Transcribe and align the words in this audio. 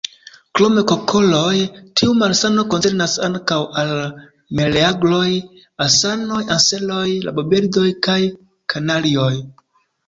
Krom 0.59 0.77
kokoj, 0.91 1.59
tiu 2.01 2.15
malsano 2.21 2.65
koncernas 2.75 3.17
ankaŭ 3.27 3.59
al 3.83 3.93
meleagroj, 4.61 5.29
anasoj, 5.87 6.43
anseroj, 6.59 7.07
rabobirdoj, 7.29 7.89
kaj 8.11 8.19
kanarioj. 8.77 9.33